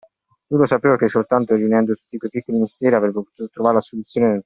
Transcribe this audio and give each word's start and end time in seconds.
Lui 0.47 0.59
lo 0.59 0.65
sapeva 0.65 0.97
che 0.97 1.07
soltanto 1.07 1.53
riunendo 1.53 1.93
tutti 1.93 2.17
quei 2.17 2.31
piccoli 2.31 2.57
misteri, 2.57 2.95
avrebbe 2.95 3.13
potuto 3.21 3.49
trovar 3.49 3.75
la 3.75 3.79
soluzione 3.81 4.23
del 4.23 4.31
problema. 4.31 4.39